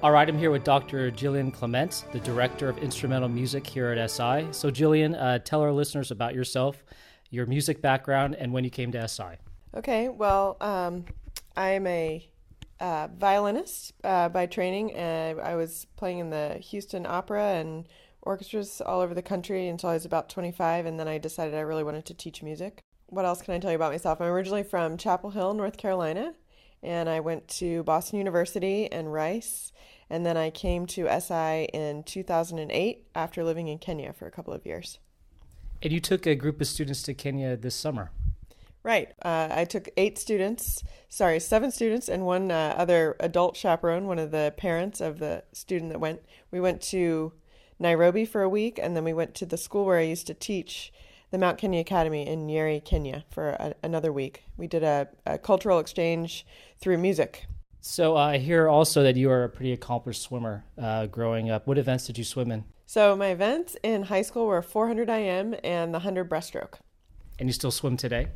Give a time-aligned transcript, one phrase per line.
[0.00, 1.10] All right, I'm here with Dr.
[1.10, 4.46] Jillian Clement, the Director of Instrumental Music here at SI.
[4.52, 6.84] So, Jillian, uh, tell our listeners about yourself,
[7.30, 9.38] your music background, and when you came to SI.
[9.76, 11.04] Okay, well, um,
[11.56, 12.24] I'm a
[12.78, 17.88] uh, violinist uh, by training, and I was playing in the Houston Opera and
[18.22, 21.60] orchestras all over the country until I was about 25, and then I decided I
[21.62, 22.84] really wanted to teach music.
[23.06, 24.20] What else can I tell you about myself?
[24.20, 26.34] I'm originally from Chapel Hill, North Carolina,
[26.82, 29.72] and I went to Boston University and Rice,
[30.10, 34.52] and then I came to SI in 2008 after living in Kenya for a couple
[34.52, 34.98] of years.
[35.82, 38.10] And you took a group of students to Kenya this summer.
[38.82, 39.12] Right.
[39.22, 44.18] Uh, I took eight students, sorry, seven students, and one uh, other adult chaperone, one
[44.18, 46.22] of the parents of the student that went.
[46.50, 47.32] We went to
[47.78, 50.34] Nairobi for a week, and then we went to the school where I used to
[50.34, 50.92] teach,
[51.30, 54.44] the Mount Kenya Academy in Nyeri, Kenya, for a, another week.
[54.56, 56.46] We did a, a cultural exchange
[56.80, 57.46] through music.
[57.80, 61.66] So uh, I hear also that you are a pretty accomplished swimmer uh, growing up.
[61.66, 62.64] What events did you swim in?
[62.86, 66.74] So my events in high school were 400 IM and the 100 breaststroke.
[67.38, 68.28] And you still swim today?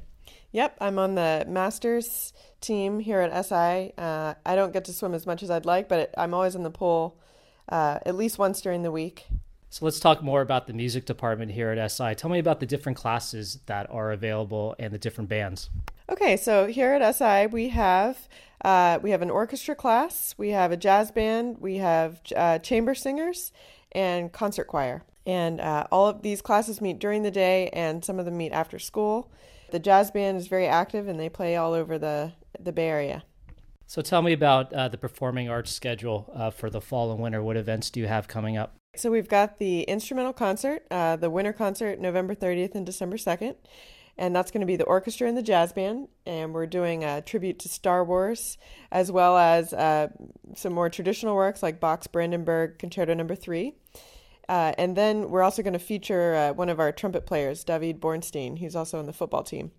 [0.52, 3.92] Yep, I'm on the masters team here at SI.
[3.97, 6.55] Uh, I don't get to swim as much as I'd like, but it, I'm always
[6.55, 7.19] in the pool
[7.69, 9.27] uh, at least once during the week.
[9.73, 12.15] So let's talk more about the music department here at SI.
[12.15, 15.70] Tell me about the different classes that are available and the different bands.
[16.11, 18.29] Okay, so here at SI we have
[18.62, 22.95] uh, we have an orchestra class, we have a jazz band, we have uh, chamber
[22.95, 23.51] singers,
[23.92, 25.05] and concert choir.
[25.25, 28.53] And uh, all of these classes meet during the day, and some of them meet
[28.53, 29.33] after school.
[29.70, 33.25] The jazz band is very active, and they play all over the the Bay Area.
[33.86, 37.42] So tell me about uh, the performing arts schedule uh, for the fall and winter.
[37.42, 38.77] What events do you have coming up?
[38.95, 43.55] So we've got the instrumental concert, uh, the winter concert, November 30th and December 2nd.
[44.19, 46.09] And that's going to be the orchestra and the jazz band.
[46.27, 48.59] And we're doing a tribute to Star Wars,
[48.91, 50.09] as well as uh,
[50.55, 53.41] some more traditional works like Bach's Brandenburg Concerto Number no.
[53.41, 53.75] 3.
[54.51, 57.98] Uh, and then we're also going to feature uh, one of our trumpet players, David
[57.98, 59.70] Bornstein, who's also on the football team,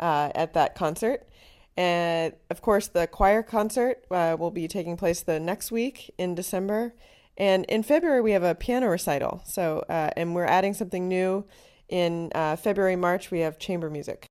[0.00, 1.28] uh, at that concert.
[1.76, 6.34] And of course, the choir concert uh, will be taking place the next week in
[6.34, 6.94] December.
[7.36, 9.42] And in February, we have a piano recital.
[9.44, 11.44] So, uh, and we're adding something new.
[11.88, 14.26] In uh, February, March, we have chamber music.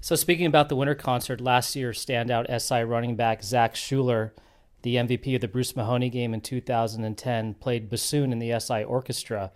[0.00, 4.34] So, speaking about the winter concert, last year, standout SI running back Zach Schuler,
[4.82, 9.50] the MVP of the Bruce Mahoney game in 2010, played bassoon in the SI orchestra.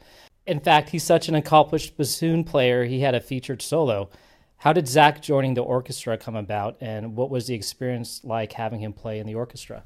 [0.47, 4.10] In fact, he's such an accomplished bassoon player, he had a featured solo.
[4.56, 8.81] How did Zach joining the orchestra come about, and what was the experience like having
[8.81, 9.84] him play in the orchestra?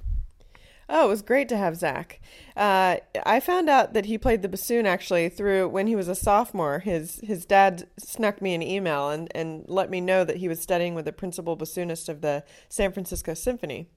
[0.94, 2.20] Oh, it was great to have Zach.
[2.54, 6.14] Uh, I found out that he played the bassoon actually through when he was a
[6.14, 6.80] sophomore.
[6.80, 10.60] His his dad snuck me an email and, and let me know that he was
[10.60, 13.88] studying with the principal bassoonist of the San Francisco Symphony.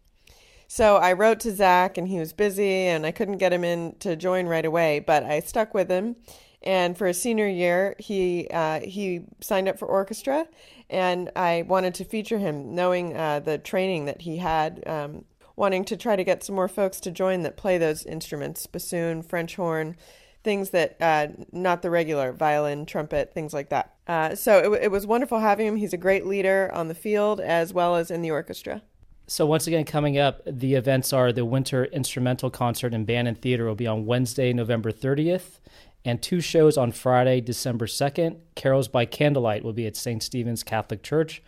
[0.69, 3.97] So I wrote to Zach, and he was busy, and I couldn't get him in
[3.99, 4.99] to join right away.
[4.99, 6.15] But I stuck with him,
[6.63, 10.47] and for his senior year, he uh, he signed up for orchestra,
[10.89, 14.81] and I wanted to feature him, knowing uh, the training that he had.
[14.87, 18.65] Um, wanting to try to get some more folks to join that play those instruments
[18.67, 19.95] bassoon, French horn,
[20.43, 23.95] things that uh, not the regular violin, trumpet, things like that.
[24.07, 25.75] Uh, so it, it was wonderful having him.
[25.75, 28.81] He's a great leader on the field as well as in the orchestra.
[29.27, 33.65] So once again, coming up, the events are the Winter Instrumental Concert in Bannan Theater
[33.65, 35.59] will be on Wednesday, November 30th,
[36.05, 38.37] and two shows on Friday, December 2nd.
[38.53, 40.21] Carols by Candlelight will be at St.
[40.21, 41.41] Stephen's Catholic Church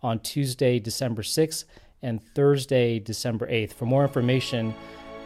[0.00, 1.64] on Tuesday, December 6th,
[2.02, 3.72] and Thursday, December 8th.
[3.72, 4.74] For more information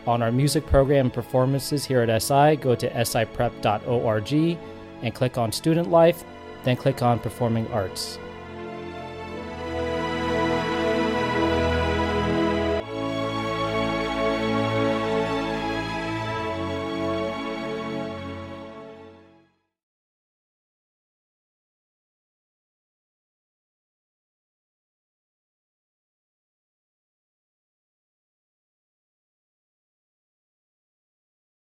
[0.07, 4.59] on our music program and performances here at SI, go to siprep.org
[5.03, 6.25] and click on Student Life,
[6.65, 8.19] then click on Performing Arts.